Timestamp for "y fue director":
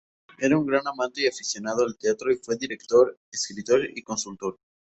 2.31-3.19